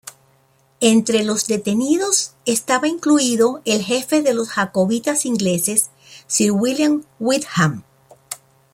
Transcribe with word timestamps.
Entre 0.79 1.23
los 1.23 1.45
detenidos 1.45 2.31
estaba 2.47 2.87
incluido 2.87 3.61
el 3.65 3.83
jefe 3.83 4.23
de 4.23 4.33
los 4.33 4.49
Jacobitas 4.49 5.27
ingleses, 5.27 5.91
Sir 6.25 6.53
William 6.53 7.03
Wyndham. 7.19 7.83